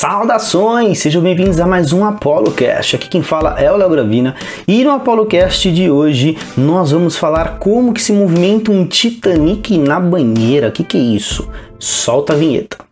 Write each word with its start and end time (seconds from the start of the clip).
Saudações! 0.00 0.98
Sejam 0.98 1.20
bem-vindos 1.20 1.60
a 1.60 1.66
mais 1.66 1.92
um 1.92 2.06
ApoloCast. 2.06 2.96
Aqui 2.96 3.06
quem 3.06 3.22
fala 3.22 3.60
é 3.60 3.70
o 3.70 3.76
Léo 3.76 3.90
Gravina 3.90 4.34
e 4.66 4.82
no 4.82 4.92
ApoloCast 4.92 5.70
de 5.70 5.90
hoje 5.90 6.38
nós 6.56 6.90
vamos 6.90 7.18
falar 7.18 7.58
como 7.58 7.92
que 7.92 8.00
se 8.00 8.10
movimenta 8.10 8.72
um 8.72 8.86
Titanic 8.86 9.76
na 9.76 10.00
banheira. 10.00 10.68
O 10.68 10.72
que, 10.72 10.84
que 10.84 10.96
é 10.96 11.00
isso? 11.02 11.46
Solta 11.78 12.32
a 12.32 12.36
vinheta. 12.36 12.89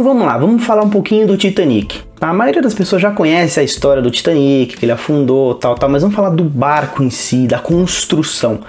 Então 0.00 0.14
vamos 0.14 0.26
lá, 0.26 0.38
vamos 0.38 0.64
falar 0.64 0.82
um 0.82 0.88
pouquinho 0.88 1.26
do 1.26 1.36
Titanic. 1.36 2.00
A 2.18 2.32
maioria 2.32 2.62
das 2.62 2.72
pessoas 2.72 3.02
já 3.02 3.10
conhece 3.10 3.60
a 3.60 3.62
história 3.62 4.00
do 4.00 4.10
Titanic, 4.10 4.78
que 4.78 4.82
ele 4.86 4.92
afundou, 4.92 5.54
tal, 5.54 5.74
tal, 5.74 5.90
mas 5.90 6.00
vamos 6.00 6.16
falar 6.16 6.30
do 6.30 6.42
barco 6.42 7.02
em 7.02 7.10
si, 7.10 7.46
da 7.46 7.58
construção. 7.58 8.60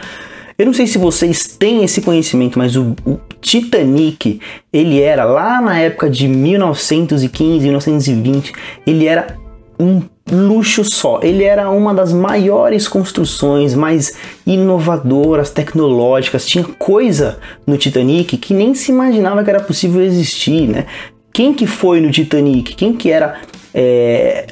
Eu 0.60 0.66
não 0.66 0.74
sei 0.74 0.86
se 0.88 0.98
vocês 0.98 1.48
têm 1.48 1.86
esse 1.86 2.02
conhecimento, 2.02 2.60
mas 2.60 2.76
o, 2.76 2.94
o 3.06 3.18
Titanic, 3.40 4.42
ele 4.74 5.00
era 5.00 5.24
lá 5.24 5.62
na 5.62 5.80
época 5.80 6.10
de 6.10 6.28
1915, 6.28 7.64
1920, 7.64 8.52
ele 8.86 9.06
era 9.06 9.38
um 9.80 10.02
luxo 10.30 10.84
só. 10.84 11.22
Ele 11.24 11.46
era 11.46 11.70
uma 11.70 11.94
das 11.94 12.12
maiores 12.12 12.90
construções, 12.90 13.74
mais 13.74 14.18
inovadoras, 14.46 15.50
tecnológicas. 15.50 16.46
Tinha 16.46 16.66
coisa 16.66 17.40
no 17.66 17.78
Titanic 17.78 18.38
que 18.38 18.54
nem 18.54 18.76
se 18.76 18.92
imaginava 18.92 19.46
que 19.46 19.50
era 19.50 19.62
possível 19.62 20.02
existir, 20.02 20.68
né? 20.68 20.86
Quem 21.34 21.54
que 21.54 21.66
foi 21.66 22.02
no 22.02 22.12
Titanic? 22.12 22.76
Quem 22.76 22.94
que 22.94 23.10
era 23.10 23.40
é, 23.74 24.48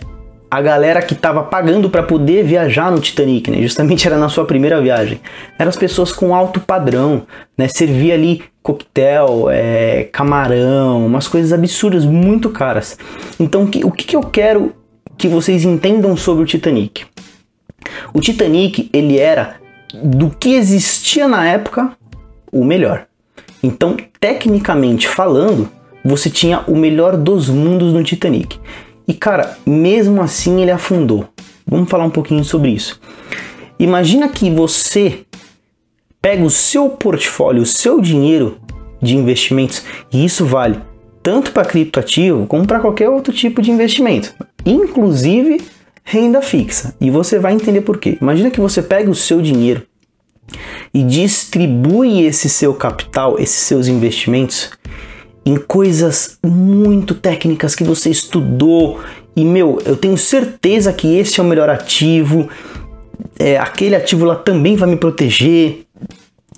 a 0.50 0.62
galera 0.62 1.02
que 1.02 1.14
estava 1.14 1.44
pagando 1.44 1.90
para 1.90 2.02
poder 2.02 2.44
viajar 2.44 2.92
no 2.92 3.00
Titanic, 3.00 3.52
né? 3.52 3.62
Justamente 3.62 4.08
era 4.08 4.18
na 4.18 4.30
sua 4.30 4.46
primeira 4.46 4.82
viagem. 4.82 5.22
Eram 5.58 5.70
as 5.70 5.76
pessoas 5.76 6.12
com 6.12 6.34
alto 6.34 6.60
padrão, 6.60 7.28
né? 7.56 7.68
Servia 7.68 8.16
ali 8.16 8.44
coquetel, 8.64 9.50
é, 9.50 10.06
camarão, 10.12 11.06
umas 11.06 11.28
coisas 11.28 11.54
absurdas, 11.54 12.06
muito 12.06 12.50
caras. 12.50 12.98
Então, 13.40 13.68
que, 13.68 13.86
o 13.86 13.92
que, 13.92 14.06
que 14.06 14.16
eu 14.16 14.22
quero 14.22 14.74
que 15.18 15.28
vocês 15.28 15.64
entendam 15.64 16.18
sobre 16.18 16.44
o 16.44 16.46
Titanic? 16.46 17.06
O 18.14 18.20
Titanic, 18.20 18.90
ele 18.92 19.20
era 19.20 19.56
do 19.94 20.30
que 20.30 20.56
existia 20.56 21.28
na 21.28 21.46
época 21.46 21.92
o 22.52 22.64
melhor. 22.64 23.06
Então, 23.62 23.98
tecnicamente 24.20 25.08
falando, 25.08 25.70
você 26.04 26.30
tinha 26.30 26.64
o 26.68 26.76
melhor 26.76 27.18
dos 27.18 27.50
mundos 27.50 27.94
no 27.94 28.04
Titanic. 28.04 28.60
E 29.08 29.14
cara, 29.14 29.58
mesmo 29.66 30.22
assim 30.22 30.62
ele 30.62 30.72
afundou. 30.72 31.28
Vamos 31.66 31.90
falar 31.90 32.06
um 32.06 32.10
pouquinho 32.10 32.44
sobre 32.44 32.72
isso. 32.72 33.00
Imagina 33.80 34.28
que 34.30 34.50
você 34.50 35.26
pega 36.22 36.44
o 36.44 36.50
seu 36.50 36.90
portfólio, 36.90 37.64
o 37.64 37.66
seu 37.66 38.02
dinheiro 38.02 38.58
de 39.02 39.16
investimentos, 39.16 39.84
e 40.12 40.26
isso 40.26 40.46
vale 40.46 40.80
tanto 41.24 41.52
para 41.52 41.66
criptoativo 41.66 42.46
como 42.48 42.66
para 42.66 42.80
qualquer 42.80 43.10
outro 43.10 43.34
tipo 43.34 43.62
de 43.62 43.72
investimento, 43.72 44.34
inclusive 44.66 45.62
renda 46.04 46.42
fixa. 46.42 46.96
E 47.00 47.10
você 47.10 47.40
vai 47.40 47.54
entender 47.54 47.82
por 47.82 47.98
quê. 47.98 48.18
Imagina 48.22 48.50
que 48.50 48.60
você 48.60 48.82
pega 48.82 49.10
o 49.10 49.16
seu 49.16 49.42
dinheiro 49.42 49.84
e 50.94 51.04
distribui 51.04 52.24
esse 52.24 52.50
seu 52.50 52.74
capital, 52.74 53.40
esses 53.40 53.60
seus 53.60 53.88
investimentos 53.88 54.72
em 55.50 55.58
coisas 55.58 56.38
muito 56.46 57.16
técnicas 57.16 57.74
que 57.74 57.84
você 57.84 58.10
estudou 58.10 59.00
e 59.36 59.44
meu, 59.44 59.80
eu 59.86 59.96
tenho 59.96 60.18
certeza 60.18 60.94
que 60.94 61.18
esse 61.18 61.40
é 61.40 61.44
o 61.44 61.46
melhor 61.46 61.70
ativo, 61.70 62.48
é, 63.40 63.58
aquele 63.58 63.96
ativo 63.96 64.26
lá 64.26 64.36
também 64.36 64.76
vai 64.76 64.88
me 64.88 64.96
proteger. 64.96 65.86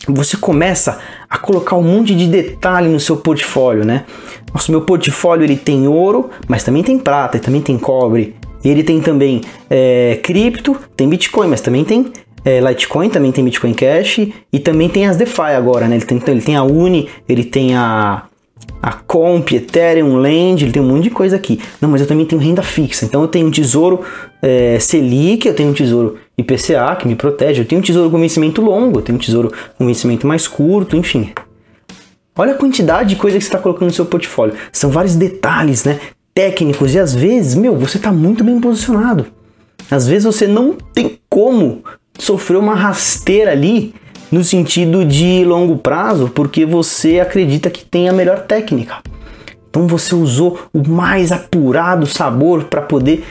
Você 0.08 0.36
começa 0.36 1.00
a 1.30 1.38
colocar 1.38 1.78
um 1.78 1.84
monte 1.84 2.16
de 2.16 2.28
detalhe 2.28 2.90
no 2.90 3.00
seu 3.00 3.18
portfólio, 3.18 3.86
né? 3.86 4.06
Nossa, 4.52 4.72
meu 4.72 4.82
portfólio 4.82 5.44
ele 5.44 5.56
tem 5.56 5.88
ouro, 5.88 6.32
mas 6.48 6.64
também 6.64 6.82
tem 6.82 6.98
prata, 6.98 7.40
também 7.40 7.62
tem 7.62 7.78
cobre. 7.78 8.36
Ele 8.64 8.84
tem 8.84 9.00
também 9.00 9.42
é, 9.70 10.20
cripto, 10.22 10.76
tem 10.96 11.08
Bitcoin, 11.08 11.48
mas 11.48 11.62
também 11.62 11.86
tem 11.86 12.12
é, 12.44 12.60
Litecoin, 12.60 13.10
também 13.10 13.32
tem 13.32 13.46
Bitcoin 13.46 13.74
Cash 13.74 14.28
e 14.52 14.60
também 14.60 14.90
tem 14.90 15.06
as 15.06 15.18
DeFi 15.18 15.54
agora, 15.56 15.88
né? 15.88 15.96
Ele 15.96 16.06
tem, 16.06 16.22
ele 16.28 16.42
tem 16.42 16.56
a 16.56 16.64
Uni, 16.64 17.10
ele 17.30 17.44
tem 17.44 17.76
a 17.76 18.24
a 18.82 18.94
Comp, 18.94 19.52
Ethereum, 19.52 20.16
Land, 20.16 20.64
ele 20.64 20.72
tem 20.72 20.82
um 20.82 20.88
monte 20.88 21.04
de 21.04 21.10
coisa 21.12 21.36
aqui. 21.36 21.60
Não, 21.80 21.90
mas 21.90 22.02
eu 22.02 22.08
também 22.08 22.26
tenho 22.26 22.42
renda 22.42 22.64
fixa. 22.64 23.06
Então 23.06 23.22
eu 23.22 23.28
tenho 23.28 23.48
um 23.48 23.52
tesouro 23.52 24.02
é, 24.42 24.80
Selic, 24.80 25.48
eu 25.48 25.54
tenho 25.54 25.70
um 25.70 25.74
tesouro 25.74 26.18
IPCA 26.38 26.96
que 26.96 27.08
me 27.08 27.16
protege, 27.16 27.62
eu 27.62 27.66
tenho 27.66 27.80
um 27.80 27.84
tesouro 27.84 28.10
com 28.10 28.20
vencimento 28.20 28.62
longo, 28.62 29.00
eu 29.00 29.04
tenho 29.04 29.18
um 29.18 29.22
tesouro 29.22 29.52
com 29.78 29.86
vencimento 29.86 30.26
mais 30.26 30.48
curto, 30.48 30.96
enfim. 30.96 31.32
Olha 32.36 32.54
a 32.54 32.58
quantidade 32.58 33.10
de 33.10 33.16
coisa 33.18 33.38
que 33.38 33.44
você 33.44 33.50
está 33.50 33.60
colocando 33.60 33.90
no 33.90 33.94
seu 33.94 34.06
portfólio. 34.06 34.56
São 34.72 34.90
vários 34.90 35.16
detalhes, 35.16 35.84
né? 35.84 36.00
Técnicos 36.34 36.96
e 36.96 37.00
às 37.00 37.14
vezes, 37.14 37.56
meu, 37.56 37.76
você 37.76 37.98
está 37.98 38.12
muito 38.12 38.44
bem 38.44 38.60
posicionado. 38.60 39.28
Às 39.90 40.08
vezes 40.08 40.24
você 40.24 40.48
não 40.48 40.74
tem 40.74 41.20
como 41.30 41.84
sofrer 42.18 42.58
uma 42.58 42.74
rasteira 42.74 43.52
ali 43.52 43.94
no 44.32 44.44
sentido 44.44 45.04
de 45.04 45.44
longo 45.44 45.78
prazo, 45.78 46.30
porque 46.30 46.66
você 46.66 47.20
acredita 47.20 47.70
que 47.70 47.84
tem 47.84 48.08
a 48.08 48.14
melhor 48.14 48.40
técnica. 48.46 48.98
Então 49.70 49.88
você 49.88 50.16
usou 50.16 50.60
o 50.74 50.88
mais 50.88 51.32
apurado 51.32 52.06
sabor 52.06 52.66
para 52.66 52.82
poder 52.82 53.24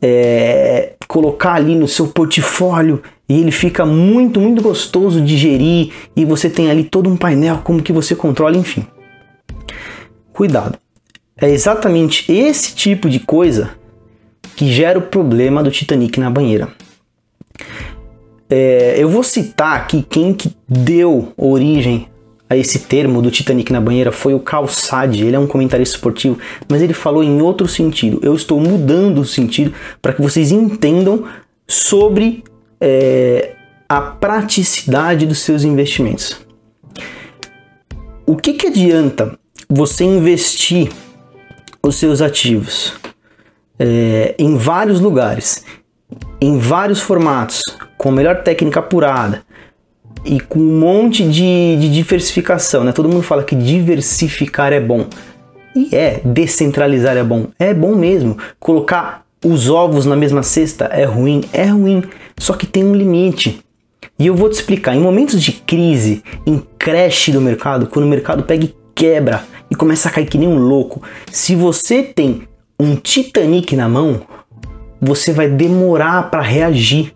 é, 0.00 0.94
colocar 1.08 1.54
ali 1.54 1.74
no 1.74 1.88
seu 1.88 2.08
portfólio 2.08 3.02
e 3.28 3.40
ele 3.40 3.50
fica 3.50 3.86
muito, 3.86 4.40
muito 4.40 4.62
gostoso 4.62 5.20
de 5.20 5.36
gerir 5.36 5.92
e 6.14 6.24
você 6.24 6.50
tem 6.50 6.70
ali 6.70 6.84
todo 6.84 7.08
um 7.08 7.16
painel 7.16 7.60
como 7.64 7.82
que 7.82 7.92
você 7.92 8.14
controla, 8.14 8.56
enfim. 8.56 8.84
Cuidado. 10.32 10.78
É 11.36 11.48
exatamente 11.48 12.30
esse 12.30 12.74
tipo 12.74 13.08
de 13.08 13.20
coisa 13.20 13.70
que 14.56 14.70
gera 14.70 14.98
o 14.98 15.02
problema 15.02 15.62
do 15.62 15.70
Titanic 15.70 16.18
na 16.18 16.30
banheira. 16.30 16.68
É, 18.48 18.96
eu 18.98 19.08
vou 19.08 19.22
citar 19.22 19.76
aqui 19.76 20.04
quem 20.08 20.34
que 20.34 20.54
deu 20.68 21.32
origem 21.36 22.08
a 22.48 22.56
esse 22.56 22.80
termo 22.80 23.22
do 23.22 23.30
Titanic 23.30 23.72
na 23.72 23.80
banheira 23.80 24.12
foi 24.12 24.34
o 24.34 24.40
Calçade. 24.40 25.24
Ele 25.24 25.36
é 25.36 25.38
um 25.38 25.46
comentarista 25.46 25.96
esportivo, 25.96 26.38
mas 26.68 26.82
ele 26.82 26.92
falou 26.92 27.22
em 27.22 27.40
outro 27.40 27.66
sentido. 27.66 28.20
Eu 28.22 28.34
estou 28.34 28.60
mudando 28.60 29.18
o 29.18 29.24
sentido 29.24 29.72
para 30.00 30.12
que 30.12 30.22
vocês 30.22 30.52
entendam 30.52 31.24
sobre 31.66 32.44
é, 32.80 33.54
a 33.88 34.00
praticidade 34.00 35.26
dos 35.26 35.38
seus 35.38 35.64
investimentos. 35.64 36.38
O 38.26 38.36
que, 38.36 38.54
que 38.54 38.66
adianta 38.68 39.38
você 39.68 40.04
investir 40.04 40.90
os 41.82 41.96
seus 41.96 42.22
ativos 42.22 42.94
é, 43.78 44.34
em 44.38 44.56
vários 44.56 45.00
lugares, 45.00 45.64
em 46.40 46.58
vários 46.58 47.00
formatos, 47.00 47.60
com 48.04 48.10
melhor 48.10 48.42
técnica 48.42 48.80
apurada 48.80 49.42
e 50.26 50.38
com 50.38 50.58
um 50.58 50.78
monte 50.78 51.26
de, 51.26 51.78
de 51.80 51.90
diversificação, 51.90 52.84
né? 52.84 52.92
Todo 52.92 53.08
mundo 53.08 53.22
fala 53.22 53.42
que 53.42 53.56
diversificar 53.56 54.74
é 54.74 54.80
bom. 54.80 55.06
E 55.74 55.88
é, 55.96 56.20
descentralizar 56.22 57.16
é 57.16 57.24
bom. 57.24 57.46
É 57.58 57.72
bom 57.72 57.94
mesmo. 57.94 58.36
Colocar 58.60 59.24
os 59.42 59.70
ovos 59.70 60.04
na 60.04 60.14
mesma 60.16 60.42
cesta 60.42 60.84
é 60.84 61.04
ruim, 61.04 61.44
é 61.50 61.64
ruim. 61.64 62.02
Só 62.36 62.52
que 62.52 62.66
tem 62.66 62.84
um 62.84 62.94
limite. 62.94 63.64
E 64.18 64.26
eu 64.26 64.34
vou 64.34 64.50
te 64.50 64.56
explicar. 64.56 64.94
Em 64.94 65.00
momentos 65.00 65.42
de 65.42 65.52
crise, 65.52 66.22
em 66.46 66.62
crash 66.78 67.30
do 67.30 67.40
mercado, 67.40 67.86
quando 67.86 68.04
o 68.04 68.08
mercado 68.08 68.42
pega 68.42 68.66
e 68.66 68.74
quebra 68.94 69.44
e 69.70 69.74
começa 69.74 70.10
a 70.10 70.12
cair 70.12 70.26
que 70.26 70.36
nem 70.36 70.46
um 70.46 70.58
louco, 70.58 71.02
se 71.32 71.56
você 71.56 72.02
tem 72.02 72.42
um 72.78 72.96
Titanic 72.96 73.74
na 73.74 73.88
mão, 73.88 74.20
você 75.00 75.32
vai 75.32 75.48
demorar 75.48 76.30
para 76.30 76.42
reagir. 76.42 77.14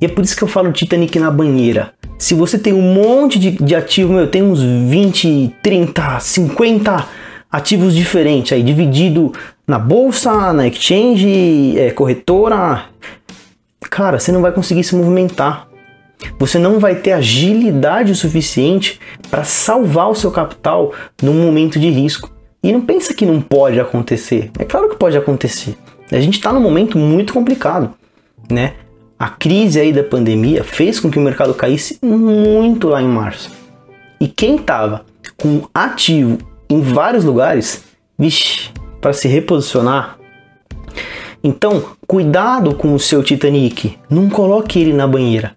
E 0.00 0.06
é 0.06 0.08
por 0.08 0.24
isso 0.24 0.36
que 0.36 0.42
eu 0.42 0.48
falo 0.48 0.72
Titanic 0.72 1.18
na 1.18 1.30
banheira. 1.30 1.92
Se 2.18 2.34
você 2.34 2.58
tem 2.58 2.72
um 2.72 2.94
monte 2.94 3.38
de, 3.38 3.52
de 3.52 3.74
ativo, 3.74 4.12
meu, 4.12 4.26
tem 4.26 4.42
uns 4.42 4.60
20, 4.60 5.56
30, 5.62 6.20
50 6.20 7.08
ativos 7.50 7.94
diferentes 7.94 8.52
aí, 8.52 8.62
dividido 8.62 9.32
na 9.66 9.78
bolsa, 9.78 10.52
na 10.52 10.66
exchange, 10.66 11.78
é, 11.78 11.90
corretora. 11.90 12.86
Cara, 13.80 14.18
você 14.18 14.32
não 14.32 14.42
vai 14.42 14.52
conseguir 14.52 14.82
se 14.84 14.96
movimentar. 14.96 15.68
Você 16.38 16.58
não 16.58 16.78
vai 16.78 16.96
ter 16.96 17.12
agilidade 17.12 18.12
o 18.12 18.16
suficiente 18.16 18.98
para 19.30 19.44
salvar 19.44 20.10
o 20.10 20.14
seu 20.14 20.30
capital 20.30 20.92
num 21.22 21.34
momento 21.34 21.78
de 21.78 21.90
risco. 21.90 22.32
E 22.62 22.72
não 22.72 22.80
pensa 22.80 23.12
que 23.12 23.26
não 23.26 23.40
pode 23.40 23.78
acontecer. 23.78 24.50
É 24.58 24.64
claro 24.64 24.88
que 24.88 24.96
pode 24.96 25.16
acontecer. 25.16 25.76
A 26.10 26.20
gente 26.20 26.38
está 26.38 26.52
num 26.52 26.60
momento 26.60 26.98
muito 26.98 27.32
complicado, 27.32 27.92
né? 28.50 28.74
A 29.24 29.28
crise 29.30 29.80
aí 29.80 29.90
da 29.90 30.04
pandemia 30.04 30.62
fez 30.62 31.00
com 31.00 31.10
que 31.10 31.18
o 31.18 31.22
mercado 31.22 31.54
caísse 31.54 31.98
muito 32.02 32.88
lá 32.88 33.00
em 33.00 33.08
março. 33.08 33.50
E 34.20 34.28
quem 34.28 34.56
estava 34.56 35.06
com 35.34 35.62
ativo 35.72 36.36
em 36.68 36.82
vários 36.82 37.24
lugares, 37.24 37.84
vixe, 38.18 38.70
para 39.00 39.14
se 39.14 39.26
reposicionar. 39.26 40.18
Então, 41.42 41.84
cuidado 42.06 42.74
com 42.74 42.92
o 42.92 42.98
seu 42.98 43.22
Titanic, 43.22 43.96
não 44.10 44.28
coloque 44.28 44.78
ele 44.78 44.92
na 44.92 45.06
banheira. 45.06 45.56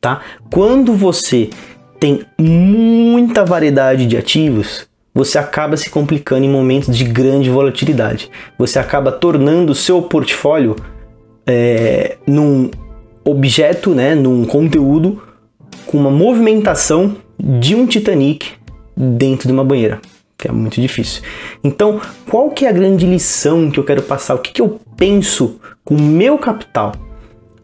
tá? 0.00 0.20
Quando 0.48 0.94
você 0.94 1.50
tem 1.98 2.24
muita 2.38 3.44
variedade 3.44 4.06
de 4.06 4.16
ativos, 4.16 4.86
você 5.12 5.36
acaba 5.36 5.76
se 5.76 5.90
complicando 5.90 6.44
em 6.44 6.48
momentos 6.48 6.96
de 6.96 7.02
grande 7.02 7.50
volatilidade. 7.50 8.30
Você 8.56 8.78
acaba 8.78 9.10
tornando 9.10 9.72
o 9.72 9.74
seu 9.74 10.00
portfólio 10.00 10.76
é, 11.44 12.16
num 12.24 12.70
objeto, 13.24 13.94
né, 13.94 14.14
num 14.14 14.44
conteúdo 14.44 15.22
com 15.86 15.98
uma 15.98 16.10
movimentação 16.10 17.16
de 17.38 17.74
um 17.74 17.86
Titanic 17.86 18.52
dentro 18.96 19.48
de 19.48 19.52
uma 19.52 19.64
banheira, 19.64 20.00
que 20.36 20.48
é 20.48 20.52
muito 20.52 20.80
difícil. 20.80 21.22
Então, 21.64 22.00
qual 22.28 22.50
que 22.50 22.66
é 22.66 22.68
a 22.68 22.72
grande 22.72 23.06
lição 23.06 23.70
que 23.70 23.78
eu 23.78 23.84
quero 23.84 24.02
passar? 24.02 24.34
O 24.34 24.38
que, 24.38 24.52
que 24.52 24.62
eu 24.62 24.80
penso 24.96 25.60
com 25.84 25.94
o 25.94 26.02
meu 26.02 26.38
capital? 26.38 26.92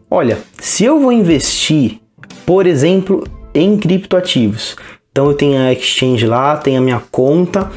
Olha, 0.09 0.39
se 0.59 0.83
eu 0.85 0.99
vou 0.99 1.11
investir, 1.11 1.99
por 2.45 2.65
exemplo, 2.65 3.23
em 3.53 3.77
criptoativos, 3.77 4.75
então 5.11 5.27
eu 5.27 5.33
tenho 5.33 5.59
a 5.59 5.73
exchange 5.73 6.25
lá, 6.25 6.57
tenho 6.57 6.79
a 6.79 6.81
minha 6.81 7.01
conta, 7.11 7.71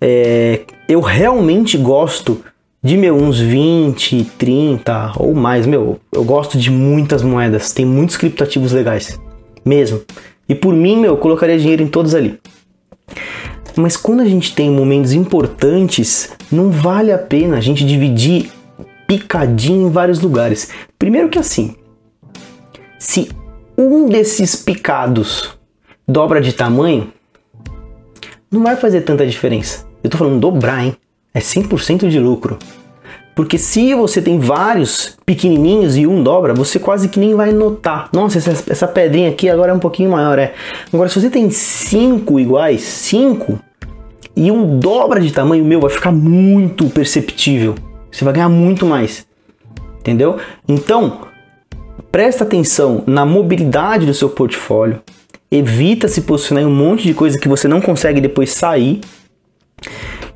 é, 0.00 0.60
eu 0.88 1.00
realmente 1.00 1.76
gosto 1.76 2.42
de 2.82 2.96
meu 2.96 3.14
uns 3.14 3.38
20, 3.38 4.24
30 4.38 5.12
ou 5.18 5.34
mais, 5.34 5.66
meu, 5.66 6.00
eu 6.12 6.24
gosto 6.24 6.58
de 6.58 6.70
muitas 6.70 7.22
moedas, 7.22 7.72
tem 7.72 7.84
muitos 7.84 8.16
criptoativos 8.16 8.72
legais, 8.72 9.20
mesmo. 9.64 10.00
E 10.48 10.54
por 10.54 10.74
mim, 10.74 10.96
meu, 10.96 11.12
eu 11.12 11.16
colocaria 11.18 11.58
dinheiro 11.58 11.82
em 11.82 11.88
todos 11.88 12.14
ali. 12.14 12.40
Mas 13.76 13.96
quando 13.96 14.20
a 14.20 14.24
gente 14.24 14.54
tem 14.54 14.70
momentos 14.70 15.12
importantes, 15.12 16.32
não 16.50 16.70
vale 16.70 17.12
a 17.12 17.18
pena 17.18 17.58
a 17.58 17.60
gente 17.60 17.84
dividir 17.84 18.50
picadinho 19.06 19.88
em 19.88 19.90
vários 19.90 20.20
lugares. 20.20 20.70
Primeiro 20.98 21.28
que 21.28 21.38
assim, 21.38 21.76
se 22.98 23.30
um 23.76 24.08
desses 24.08 24.56
picados 24.56 25.58
dobra 26.06 26.40
de 26.40 26.52
tamanho, 26.52 27.12
não 28.50 28.62
vai 28.62 28.76
fazer 28.76 29.02
tanta 29.02 29.26
diferença. 29.26 29.86
Eu 30.02 30.10
tô 30.10 30.18
falando 30.18 30.40
dobrar, 30.40 30.84
hein? 30.84 30.96
É 31.32 31.40
100% 31.40 32.08
de 32.08 32.18
lucro. 32.18 32.58
Porque 33.34 33.56
se 33.56 33.94
você 33.94 34.20
tem 34.20 34.38
vários 34.38 35.16
pequenininhos 35.24 35.96
e 35.96 36.06
um 36.06 36.22
dobra, 36.22 36.52
você 36.52 36.78
quase 36.78 37.08
que 37.08 37.18
nem 37.18 37.34
vai 37.34 37.52
notar. 37.52 38.10
Nossa, 38.12 38.38
essa, 38.38 38.70
essa 38.70 38.88
pedrinha 38.88 39.30
aqui 39.30 39.48
agora 39.48 39.72
é 39.72 39.74
um 39.74 39.78
pouquinho 39.78 40.10
maior, 40.10 40.38
é. 40.38 40.52
Agora, 40.92 41.08
se 41.08 41.20
você 41.20 41.30
tem 41.30 41.48
cinco 41.48 42.38
iguais, 42.38 42.82
cinco, 42.82 43.58
e 44.36 44.50
um 44.50 44.78
dobra 44.78 45.20
de 45.20 45.32
tamanho, 45.32 45.64
meu, 45.64 45.80
vai 45.80 45.90
ficar 45.90 46.12
muito 46.12 46.88
perceptível. 46.90 47.74
Você 48.10 48.24
vai 48.24 48.34
ganhar 48.34 48.48
muito 48.48 48.84
mais. 48.84 49.26
Entendeu? 50.00 50.38
Então, 50.68 51.28
presta 52.10 52.44
atenção 52.44 53.04
na 53.06 53.24
mobilidade 53.24 54.06
do 54.06 54.14
seu 54.14 54.28
portfólio. 54.28 55.02
Evita 55.50 56.08
se 56.08 56.22
posicionar 56.22 56.64
em 56.64 56.66
um 56.66 56.74
monte 56.74 57.02
de 57.04 57.14
coisa 57.14 57.38
que 57.38 57.48
você 57.48 57.66
não 57.66 57.80
consegue 57.80 58.20
depois 58.20 58.50
sair. 58.50 59.00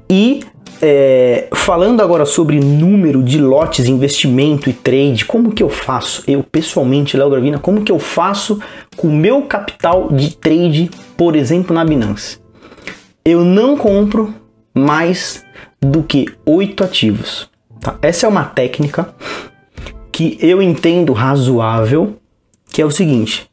E 0.09 0.41
é, 0.81 1.49
falando 1.55 2.01
agora 2.01 2.25
sobre 2.25 2.61
número 2.61 3.23
de 3.23 3.41
lotes, 3.41 3.87
investimento 3.87 4.69
e 4.69 4.73
trade, 4.73 5.25
como 5.25 5.53
que 5.53 5.63
eu 5.63 5.69
faço? 5.69 6.23
Eu 6.27 6.43
pessoalmente, 6.43 7.17
Léo 7.17 7.31
Gravina, 7.31 7.59
como 7.59 7.83
que 7.83 7.93
eu 7.93 7.99
faço 7.99 8.61
com 8.97 9.09
o 9.09 9.15
meu 9.15 9.43
capital 9.43 10.09
de 10.11 10.37
trade, 10.37 10.91
por 11.17 11.37
exemplo, 11.37 11.75
na 11.75 11.85
Binance? 11.85 12.39
Eu 13.25 13.45
não 13.45 13.77
compro 13.77 14.35
mais 14.75 15.45
do 15.81 16.03
que 16.03 16.27
oito 16.45 16.85
ativos. 16.85 17.49
Tá? 17.81 17.97
Essa 18.03 18.27
é 18.27 18.29
uma 18.29 18.45
técnica 18.45 19.15
que 20.13 20.37
eu 20.41 20.61
entendo 20.61 21.13
razoável, 21.13 22.17
que 22.71 22.83
é 22.83 22.85
o 22.85 22.91
seguinte: 22.91 23.49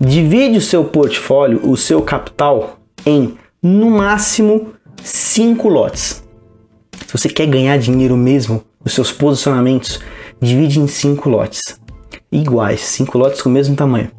divide 0.00 0.58
o 0.58 0.62
seu 0.62 0.84
portfólio, 0.84 1.60
o 1.62 1.76
seu 1.76 2.02
capital, 2.02 2.78
em 3.06 3.36
no 3.62 3.90
máximo 3.90 4.72
cinco 5.02 5.68
lotes. 5.68 6.23
Você 7.14 7.28
quer 7.28 7.46
ganhar 7.46 7.78
dinheiro 7.78 8.16
mesmo, 8.16 8.64
os 8.84 8.92
seus 8.92 9.12
posicionamentos, 9.12 10.00
divide 10.42 10.80
em 10.80 10.88
cinco 10.88 11.30
lotes 11.30 11.80
iguais, 12.30 12.80
cinco 12.80 13.16
lotes 13.16 13.40
com 13.40 13.48
o 13.48 13.52
mesmo 13.52 13.76
tamanho. 13.76 14.10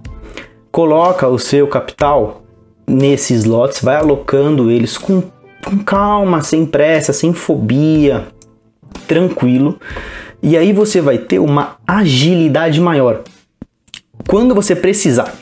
Coloca 0.71 1.27
o 1.27 1.37
seu 1.37 1.67
capital 1.67 2.43
nesses 2.87 3.43
lotes, 3.43 3.81
vai 3.81 3.97
alocando 3.97 4.71
eles 4.71 4.97
com, 4.97 5.21
com 5.65 5.77
calma, 5.83 6.39
sem 6.41 6.65
pressa, 6.65 7.11
sem 7.11 7.33
fobia, 7.33 8.27
tranquilo. 9.05 9.77
E 10.41 10.55
aí 10.55 10.71
você 10.71 11.01
vai 11.01 11.17
ter 11.17 11.39
uma 11.39 11.75
agilidade 11.85 12.79
maior. 12.79 13.23
Quando 14.25 14.55
você 14.55 14.73
precisar 14.73 15.35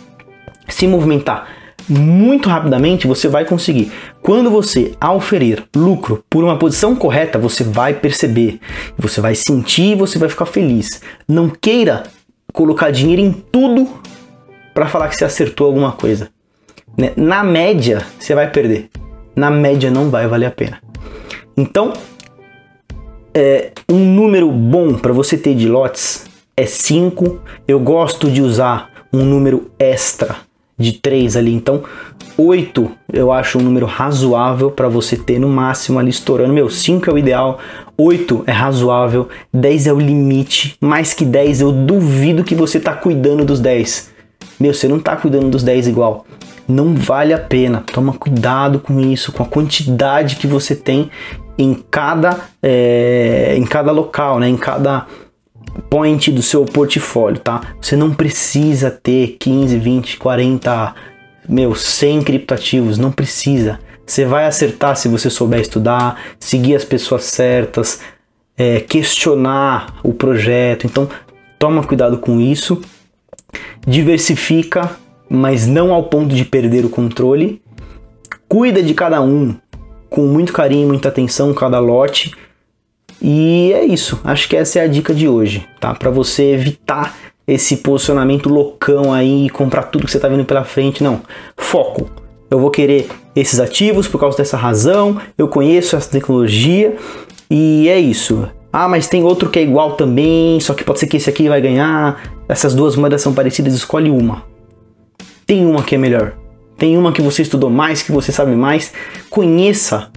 se 0.67 0.87
movimentar 0.87 1.47
muito 1.87 2.49
rapidamente, 2.49 3.07
você 3.07 3.27
vai 3.27 3.45
conseguir. 3.45 3.91
Quando 4.21 4.49
você 4.49 4.93
auferir 4.99 5.63
lucro 5.75 6.23
por 6.29 6.43
uma 6.43 6.57
posição 6.57 6.95
correta, 6.95 7.37
você 7.37 7.63
vai 7.63 7.93
perceber, 7.93 8.59
você 8.97 9.19
vai 9.19 9.35
sentir, 9.35 9.95
você 9.95 10.17
vai 10.17 10.29
ficar 10.29 10.45
feliz. 10.45 11.01
Não 11.27 11.49
queira 11.49 12.03
colocar 12.51 12.91
dinheiro 12.91 13.21
em 13.21 13.31
tudo 13.31 13.89
para 14.73 14.87
falar 14.87 15.07
que 15.09 15.15
você 15.15 15.25
acertou 15.25 15.67
alguma 15.67 15.91
coisa. 15.91 16.29
Né? 16.97 17.11
Na 17.15 17.43
média, 17.43 18.05
você 18.19 18.33
vai 18.33 18.49
perder. 18.49 18.89
Na 19.35 19.49
média, 19.49 19.89
não 19.89 20.09
vai 20.09 20.27
valer 20.27 20.45
a 20.45 20.51
pena. 20.51 20.81
Então, 21.57 21.93
é, 23.33 23.71
um 23.89 23.99
número 23.99 24.51
bom 24.51 24.93
para 24.93 25.11
você 25.11 25.37
ter 25.37 25.55
de 25.55 25.67
lotes 25.67 26.25
é 26.55 26.65
5. 26.65 27.41
Eu 27.67 27.79
gosto 27.79 28.29
de 28.29 28.41
usar 28.41 28.89
um 29.11 29.23
número 29.25 29.71
extra 29.77 30.37
de 30.83 30.93
3 30.93 31.37
ali. 31.37 31.53
Então, 31.53 31.83
8 32.37 32.91
eu 33.11 33.31
acho 33.31 33.57
um 33.57 33.61
número 33.61 33.85
razoável 33.85 34.69
para 34.69 34.87
você 34.87 35.15
ter 35.15 35.39
no 35.39 35.47
máximo 35.47 35.97
ali 35.97 36.09
estourando. 36.09 36.53
Meu, 36.53 36.69
5 36.69 37.09
é 37.09 37.13
o 37.13 37.17
ideal, 37.17 37.59
8 37.97 38.43
é 38.45 38.51
razoável, 38.51 39.29
10 39.53 39.87
é 39.87 39.93
o 39.93 39.99
limite. 39.99 40.75
Mais 40.81 41.13
que 41.13 41.25
10, 41.25 41.61
eu 41.61 41.71
duvido 41.71 42.43
que 42.43 42.55
você 42.55 42.79
tá 42.79 42.93
cuidando 42.93 43.45
dos 43.45 43.59
10. 43.59 44.11
Meu, 44.59 44.73
você 44.73 44.87
não 44.87 44.99
tá 44.99 45.15
cuidando 45.15 45.49
dos 45.49 45.63
10 45.63 45.87
igual. 45.87 46.25
Não 46.67 46.93
vale 46.93 47.33
a 47.33 47.39
pena. 47.39 47.83
Toma 47.91 48.13
cuidado 48.13 48.79
com 48.79 48.99
isso, 48.99 49.31
com 49.31 49.43
a 49.43 49.45
quantidade 49.45 50.37
que 50.37 50.47
você 50.47 50.75
tem 50.75 51.09
em 51.57 51.73
cada, 51.91 52.39
é, 52.61 53.53
em 53.57 53.63
cada 53.63 53.91
local, 53.91 54.39
né? 54.39 54.47
em 54.47 54.57
cada 54.57 55.05
point 55.89 56.31
do 56.31 56.41
seu 56.41 56.65
portfólio, 56.65 57.39
tá? 57.39 57.75
Você 57.81 57.95
não 57.95 58.13
precisa 58.13 58.91
ter 58.91 59.37
15, 59.39 59.77
20, 59.77 60.17
40, 60.17 60.95
meu, 61.47 61.75
100 61.75 62.23
criptativos, 62.23 62.97
não 62.97 63.11
precisa. 63.11 63.79
Você 64.05 64.25
vai 64.25 64.45
acertar 64.45 64.95
se 64.95 65.07
você 65.07 65.29
souber 65.29 65.61
estudar, 65.61 66.21
seguir 66.39 66.75
as 66.75 66.83
pessoas 66.83 67.23
certas, 67.23 68.01
é, 68.57 68.79
questionar 68.79 69.99
o 70.03 70.13
projeto. 70.13 70.85
Então, 70.85 71.09
toma 71.57 71.83
cuidado 71.83 72.17
com 72.17 72.39
isso. 72.39 72.81
Diversifica, 73.87 74.97
mas 75.29 75.65
não 75.65 75.93
ao 75.93 76.03
ponto 76.03 76.35
de 76.35 76.45
perder 76.45 76.85
o 76.85 76.89
controle. 76.89 77.61
Cuida 78.47 78.83
de 78.83 78.93
cada 78.93 79.21
um 79.21 79.55
com 80.09 80.27
muito 80.27 80.53
carinho, 80.53 80.87
muita 80.87 81.09
atenção, 81.09 81.53
cada 81.53 81.79
lote 81.79 82.35
e 83.23 83.71
é 83.73 83.85
isso. 83.85 84.19
Acho 84.23 84.49
que 84.49 84.57
essa 84.57 84.79
é 84.79 84.81
a 84.83 84.87
dica 84.87 85.13
de 85.13 85.29
hoje, 85.29 85.65
tá? 85.79 85.95
Para 85.95 86.11
você 86.11 86.51
evitar 86.51 87.15
esse 87.47 87.77
posicionamento 87.77 88.49
loucão 88.49 89.13
aí 89.13 89.45
e 89.45 89.49
comprar 89.49 89.83
tudo 89.83 90.05
que 90.05 90.11
você 90.11 90.19
tá 90.19 90.27
vendo 90.27 90.43
pela 90.43 90.65
frente, 90.65 91.01
não. 91.01 91.21
Foco. 91.55 92.09
Eu 92.51 92.59
vou 92.59 92.69
querer 92.69 93.07
esses 93.35 93.59
ativos 93.59 94.07
por 94.07 94.19
causa 94.19 94.37
dessa 94.37 94.57
razão, 94.57 95.19
eu 95.37 95.47
conheço 95.47 95.95
essa 95.95 96.09
tecnologia 96.09 96.95
e 97.49 97.87
é 97.87 97.97
isso. 97.97 98.47
Ah, 98.71 98.87
mas 98.87 99.07
tem 99.07 99.23
outro 99.23 99.49
que 99.49 99.59
é 99.59 99.63
igual 99.63 99.93
também, 99.93 100.59
só 100.59 100.73
que 100.73 100.83
pode 100.83 100.99
ser 100.99 101.07
que 101.07 101.17
esse 101.17 101.29
aqui 101.29 101.47
vai 101.47 101.61
ganhar. 101.61 102.21
Essas 102.47 102.75
duas 102.75 102.95
moedas 102.95 103.21
são 103.21 103.33
parecidas, 103.33 103.73
escolhe 103.73 104.09
uma. 104.09 104.43
Tem 105.45 105.65
uma 105.65 105.81
que 105.81 105.95
é 105.95 105.97
melhor. 105.97 106.33
Tem 106.77 106.97
uma 106.97 107.11
que 107.11 107.21
você 107.21 107.41
estudou 107.41 107.69
mais, 107.69 108.01
que 108.01 108.11
você 108.11 108.31
sabe 108.31 108.55
mais. 108.55 108.91
Conheça 109.29 110.11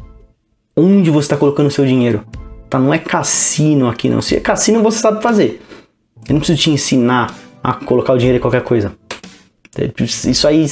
onde 0.77 1.11
você 1.11 1.27
está 1.27 1.37
colocando 1.37 1.71
seu 1.71 1.85
dinheiro. 1.85 2.25
Tá? 2.69 2.79
Não 2.79 2.93
é 2.93 2.99
cassino 2.99 3.89
aqui 3.89 4.09
não. 4.09 4.21
Se 4.21 4.37
é 4.37 4.41
cassino, 4.41 4.83
você 4.83 4.99
sabe 4.99 5.23
fazer. 5.23 5.63
Eu 6.29 6.35
não 6.35 6.41
preciso 6.41 6.61
te 6.61 6.71
ensinar 6.71 7.35
a 7.63 7.73
colocar 7.73 8.13
o 8.13 8.19
dinheiro 8.19 8.39
em 8.39 8.41
qualquer 8.41 8.63
coisa. 8.63 8.93
Isso 10.27 10.49
aí, 10.49 10.67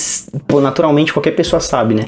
pô, 0.47 0.61
naturalmente 0.61 1.13
qualquer 1.13 1.33
pessoa 1.33 1.61
sabe, 1.61 1.95
né? 1.95 2.07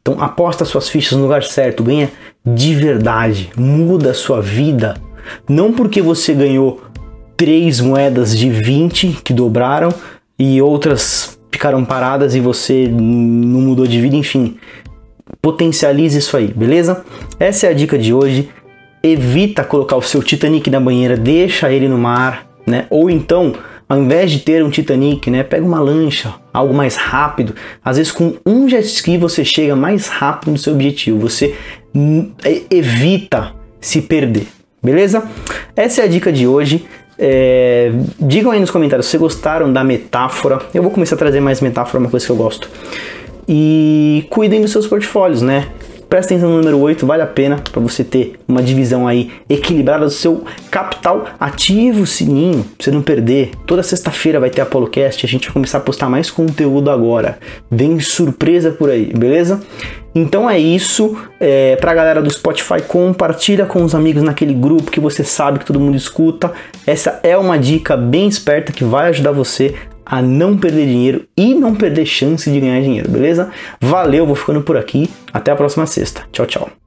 Então 0.00 0.20
aposta 0.20 0.64
suas 0.64 0.88
fichas 0.88 1.16
no 1.16 1.24
lugar 1.24 1.42
certo, 1.42 1.82
ganha 1.82 2.10
de 2.44 2.74
verdade, 2.74 3.50
muda 3.56 4.10
a 4.10 4.14
sua 4.14 4.40
vida. 4.40 4.94
Não 5.48 5.72
porque 5.72 6.02
você 6.02 6.34
ganhou 6.34 6.82
três 7.36 7.80
moedas 7.80 8.36
de 8.36 8.50
20 8.50 9.20
que 9.22 9.32
dobraram 9.32 9.92
e 10.38 10.60
outras 10.60 11.38
ficaram 11.50 11.84
paradas 11.84 12.34
e 12.34 12.40
você 12.40 12.88
não 12.88 13.60
mudou 13.60 13.86
de 13.86 14.00
vida, 14.00 14.16
enfim. 14.16 14.56
Potencialize 15.40 16.18
isso 16.18 16.36
aí, 16.36 16.48
beleza? 16.48 17.04
Essa 17.38 17.66
é 17.66 17.70
a 17.70 17.72
dica 17.72 17.98
de 17.98 18.12
hoje 18.12 18.48
evita 19.02 19.64
colocar 19.64 19.96
o 19.96 20.02
seu 20.02 20.22
Titanic 20.22 20.70
na 20.70 20.80
banheira, 20.80 21.16
deixa 21.16 21.72
ele 21.72 21.88
no 21.88 21.98
mar, 21.98 22.46
né? 22.66 22.86
Ou 22.88 23.10
então, 23.10 23.54
ao 23.88 23.98
invés 23.98 24.30
de 24.30 24.38
ter 24.38 24.64
um 24.64 24.70
Titanic, 24.70 25.30
né, 25.30 25.42
pega 25.42 25.64
uma 25.64 25.80
lancha, 25.80 26.34
algo 26.52 26.72
mais 26.72 26.96
rápido. 26.96 27.54
Às 27.84 27.96
vezes 27.98 28.12
com 28.12 28.34
um 28.46 28.68
jet 28.68 28.86
ski 28.86 29.18
você 29.18 29.44
chega 29.44 29.76
mais 29.76 30.08
rápido 30.08 30.52
no 30.52 30.58
seu 30.58 30.72
objetivo, 30.72 31.18
você 31.18 31.54
evita 32.70 33.52
se 33.80 34.00
perder, 34.00 34.46
beleza? 34.82 35.22
Essa 35.76 36.02
é 36.02 36.04
a 36.04 36.08
dica 36.08 36.32
de 36.32 36.46
hoje. 36.46 36.86
É, 37.18 37.92
digam 38.18 38.50
aí 38.50 38.58
nos 38.58 38.70
comentários 38.70 39.06
se 39.06 39.18
gostaram 39.18 39.72
da 39.72 39.84
metáfora. 39.84 40.60
Eu 40.72 40.82
vou 40.82 40.90
começar 40.90 41.14
a 41.14 41.18
trazer 41.18 41.40
mais 41.40 41.60
metáfora, 41.60 42.00
uma 42.00 42.10
coisa 42.10 42.24
que 42.24 42.32
eu 42.32 42.36
gosto. 42.36 42.70
E 43.46 44.24
cuidem 44.30 44.60
dos 44.60 44.72
seus 44.72 44.86
portfólios, 44.86 45.42
né? 45.42 45.68
Presta 46.12 46.34
atenção 46.34 46.50
no 46.50 46.58
número 46.58 46.78
8, 46.78 47.06
vale 47.06 47.22
a 47.22 47.26
pena 47.26 47.56
para 47.56 47.80
você 47.80 48.04
ter 48.04 48.38
uma 48.46 48.62
divisão 48.62 49.08
aí 49.08 49.30
equilibrada 49.48 50.04
do 50.04 50.10
seu 50.10 50.44
capital. 50.70 51.24
Ativa 51.40 52.02
o 52.02 52.06
sininho 52.06 52.64
pra 52.64 52.84
você 52.84 52.90
não 52.90 53.00
perder. 53.00 53.52
Toda 53.66 53.82
sexta-feira 53.82 54.38
vai 54.38 54.50
ter 54.50 54.60
ApoloCast, 54.60 55.24
a 55.24 55.28
gente 55.28 55.46
vai 55.46 55.54
começar 55.54 55.78
a 55.78 55.80
postar 55.80 56.10
mais 56.10 56.30
conteúdo 56.30 56.90
agora. 56.90 57.38
Vem 57.70 57.98
surpresa 57.98 58.72
por 58.72 58.90
aí, 58.90 59.06
beleza? 59.06 59.62
Então 60.14 60.50
é 60.50 60.58
isso. 60.58 61.16
É, 61.40 61.76
pra 61.76 61.94
galera 61.94 62.20
do 62.20 62.30
Spotify, 62.30 62.82
compartilha 62.86 63.64
com 63.64 63.82
os 63.82 63.94
amigos 63.94 64.22
naquele 64.22 64.52
grupo 64.52 64.90
que 64.90 65.00
você 65.00 65.24
sabe 65.24 65.60
que 65.60 65.64
todo 65.64 65.80
mundo 65.80 65.96
escuta. 65.96 66.52
Essa 66.86 67.20
é 67.22 67.38
uma 67.38 67.58
dica 67.58 67.96
bem 67.96 68.28
esperta 68.28 68.70
que 68.70 68.84
vai 68.84 69.08
ajudar 69.08 69.32
você 69.32 69.74
a 70.04 70.20
não 70.20 70.56
perder 70.56 70.86
dinheiro 70.86 71.26
e 71.36 71.54
não 71.54 71.74
perder 71.74 72.06
chance 72.06 72.50
de 72.50 72.60
ganhar 72.60 72.80
dinheiro, 72.80 73.10
beleza? 73.10 73.50
Valeu, 73.80 74.26
vou 74.26 74.36
ficando 74.36 74.62
por 74.62 74.76
aqui. 74.76 75.10
Até 75.32 75.50
a 75.50 75.56
próxima 75.56 75.86
sexta. 75.86 76.22
Tchau, 76.32 76.46
tchau. 76.46 76.81